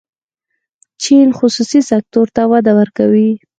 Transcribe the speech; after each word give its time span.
چین 1.03 1.27
خصوصي 1.39 1.79
سکتور 1.91 2.27
ته 2.35 2.43
وده 2.51 2.71
ورکوي. 2.79 3.29